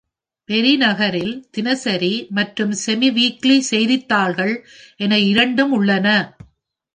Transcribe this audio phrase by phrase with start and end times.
[0.49, 4.55] பேரி நகரில் தினசரி மற்றும் செமி-வீக்லி செய்தித்தாள்கள்
[4.99, 6.07] என இரண்டும் உள்ளன.